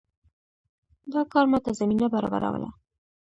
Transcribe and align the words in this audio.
دا 1.13 1.21
کار 1.31 1.45
ماته 1.51 1.71
زمینه 1.79 2.07
برابروله. 2.13 2.69